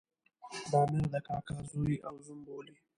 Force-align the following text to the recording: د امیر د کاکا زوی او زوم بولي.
د 0.69 0.71
امیر 0.83 1.05
د 1.13 1.15
کاکا 1.27 1.57
زوی 1.71 1.95
او 2.07 2.15
زوم 2.25 2.39
بولي. 2.47 2.75